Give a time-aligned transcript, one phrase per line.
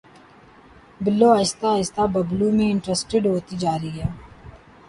[1.03, 4.09] بلو آہستہ آہستہ ببلو میں انٹرسٹیڈ ہوتی جا رہی ہے